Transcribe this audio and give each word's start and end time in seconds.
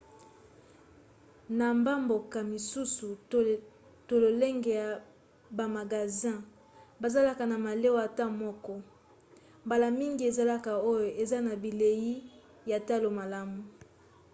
na 1.57 1.67
bamboka 1.85 2.39
misusu 2.51 3.07
to 4.09 4.15
lolenge 4.23 4.71
ya 4.81 4.89
bamagasin 5.57 6.37
bazalaka 7.01 7.43
na 7.51 7.57
malewa 7.65 7.99
ata 8.09 8.25
moko 8.41 8.73
mbala 9.65 9.87
mingi 9.99 10.23
ezalaka 10.31 10.71
oyo 10.93 11.07
eza 11.21 11.37
na 11.47 11.53
bilei 11.63 12.07
ya 12.71 12.77
talo 12.87 13.07
malamu 13.19 13.59